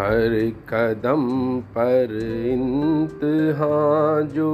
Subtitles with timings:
[0.00, 0.34] हर
[0.68, 1.24] कदम
[1.60, 2.12] पर
[2.52, 4.52] इम्तहान जो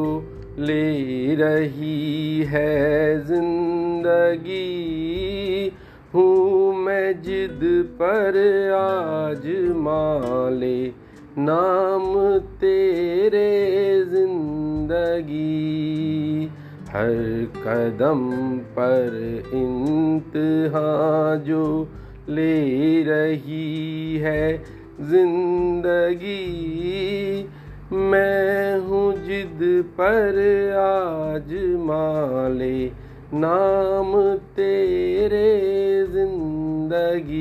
[0.58, 4.56] ले रही है ज़िंदगी,
[6.15, 7.61] हूँ मैं जिद
[7.93, 8.38] पर
[8.74, 10.80] आज माले,
[11.38, 12.08] नाम
[12.60, 13.51] तेरे
[14.04, 15.47] ज़िंदगी।
[16.88, 17.15] हर
[17.56, 18.23] कदम
[18.78, 19.15] पर
[19.55, 21.65] इम्तहान जो
[22.28, 24.42] ले रही है
[25.00, 26.32] ज़िंदगी
[27.92, 29.59] मैं हूँ जिद
[30.00, 30.38] पर
[30.77, 32.86] आज माले,
[33.34, 34.12] नाम
[34.56, 35.50] तेरे
[36.06, 37.36] ज़िंदगी।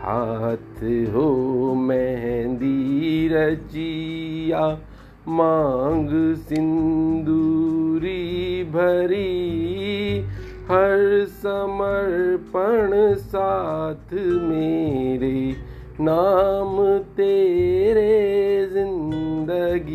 [0.00, 0.82] हाथ
[1.14, 1.28] हो
[1.74, 4.66] मेहंदी रचिया,
[5.28, 8.12] मांग सिंदूरी
[8.64, 9.30] भरी।
[10.70, 14.12] हर समर्पण साथ
[14.42, 16.76] मेरे नाम
[17.16, 19.94] तेरे ज़िंदगी,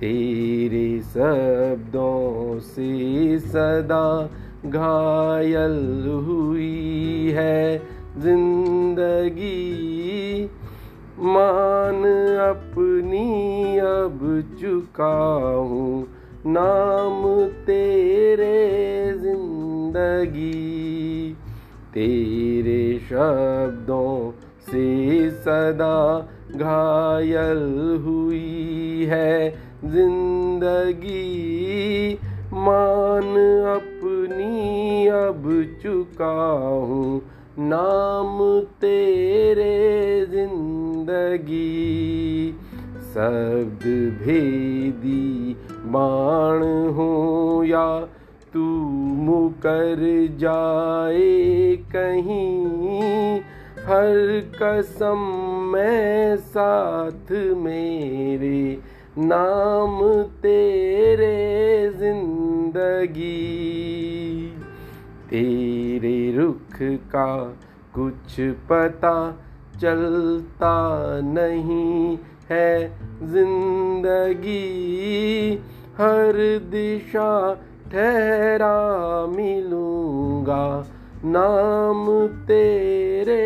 [0.00, 4.30] तेरे शब्दों से सदा
[4.66, 5.76] घायल
[6.26, 7.78] हुई है
[8.18, 9.50] ज़िंदगी।
[11.18, 12.02] मान
[12.40, 14.18] अपनी अब
[14.60, 15.14] चुका
[15.52, 16.06] हूँ,
[16.46, 17.22] नाम
[17.66, 18.56] तेरे
[19.18, 20.50] ज़िंदगी।
[21.94, 24.30] तेरे शब्दों
[24.70, 29.50] से सदा घायल हुई है।
[29.84, 31.22] जिंदगी
[32.52, 33.36] मान
[33.76, 37.22] अपनी अब चुका हूँ।
[37.58, 41.82] नाम तेरे जिंदगी।
[43.14, 43.84] शब्द
[44.22, 48.08] भेदी बाण हो या
[48.52, 48.64] तू
[49.24, 50.00] मुकर
[50.38, 53.40] जाए कहीं,
[53.86, 54.16] हर
[54.54, 55.20] कसम
[55.72, 58.78] मैं साथ मेरे,
[59.18, 60.00] नाम
[60.42, 63.30] तेरे ज़िंदगी।
[65.30, 66.76] तेरे रुख
[67.10, 67.58] का
[67.94, 68.36] कुछ
[68.70, 69.16] पता
[69.80, 70.76] चलता
[71.24, 72.18] नहीं
[72.50, 72.72] है
[73.22, 74.58] ज़िंदगी,
[75.98, 76.32] हर
[76.70, 77.30] दिशा
[77.92, 78.76] ठहरा
[79.26, 80.64] मिलूँगा
[81.24, 82.06] नाम
[82.46, 83.42] तेरे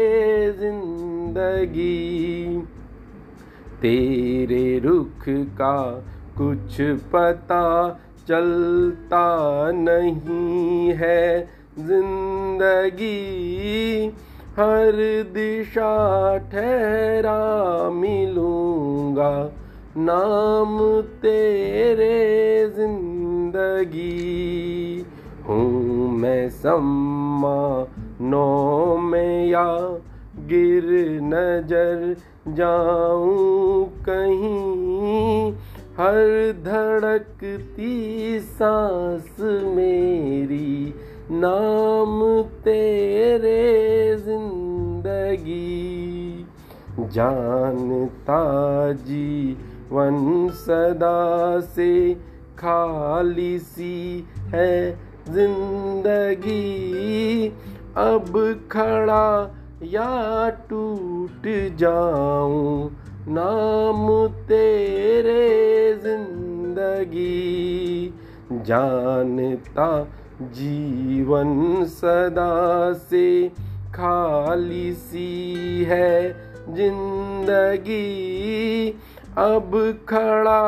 [0.53, 1.97] ज़िंदगी।
[3.83, 5.25] तेरे रुख
[5.59, 5.79] का
[6.39, 6.81] कुछ
[7.13, 7.65] पता
[8.29, 9.27] चलता
[9.73, 11.25] नहीं है
[11.79, 13.11] ज़िंदगी।
[14.59, 14.93] हर
[15.35, 15.93] दिशा
[16.53, 19.35] ठहरा मिलूँगा
[19.99, 20.79] नाम
[21.23, 22.17] तेरे
[22.77, 23.16] ज़िंदगी।
[25.49, 27.87] हूँ मैं सम्मा
[28.21, 29.79] नो में या
[30.37, 30.85] गिर
[31.23, 32.17] नज़र
[32.49, 35.53] जाऊँ कहीं।
[35.99, 39.41] हर धड़कती सांस
[39.77, 40.95] मेरी,
[41.31, 45.67] नाम तेरे ज़िंदगी।
[47.13, 49.57] जानता जी
[49.91, 52.15] जीवन सदा से
[52.59, 54.75] खाली सी है
[55.31, 56.57] ज़िंदगी।
[57.99, 58.33] अब
[58.73, 59.29] खड़ा
[59.83, 61.47] या टूट
[61.79, 62.91] जाऊँ,
[63.29, 64.07] नाम
[64.49, 65.47] तेरे
[66.03, 67.35] ज़िंदगी।
[68.67, 69.89] जानता
[70.53, 73.29] जीवन सदा से
[73.95, 76.13] खाली सी है
[76.69, 78.01] ज़िंदगी।
[79.39, 79.71] अब
[80.09, 80.63] खड़ा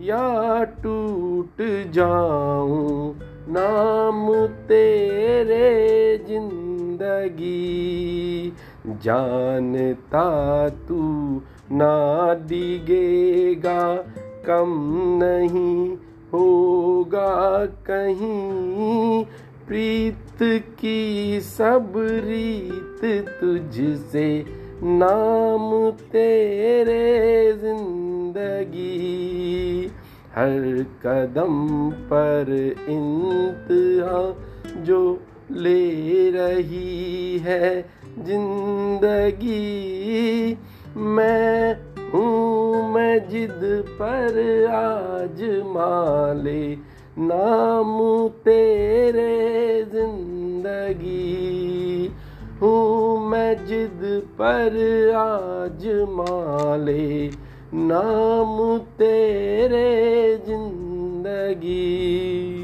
[0.00, 3.14] या टूट जाऊँ,
[3.48, 4.26] नाम
[4.68, 7.48] तेरे ज़िंदगी।
[9.04, 10.28] जानता
[10.68, 11.00] तू
[11.72, 13.82] ना डिगेगा
[14.46, 14.70] कम
[15.22, 15.88] नहीं
[16.32, 19.24] होगा कहीं।
[19.66, 20.38] प्रीत
[20.80, 23.00] की सब रीत
[23.40, 24.28] तुझसे,
[24.84, 28.96] नाम तेरे ज़िंदगी।
[30.38, 31.54] हर कदम
[31.90, 32.50] पर
[32.88, 34.18] इंतहा
[34.82, 34.98] जो
[35.50, 37.82] ले रही है
[38.18, 39.56] ज़िंदगी।
[40.96, 41.74] मैं
[42.10, 44.38] हूँ मैं जिद पर
[44.74, 46.76] आज माले,
[47.18, 47.98] नाम
[48.28, 51.26] तेरे ज़िंदगी।
[52.62, 54.00] हूँ मैं जिद
[54.40, 54.78] पर
[55.16, 62.57] आज माले नाम तेरे ज़िंदगी।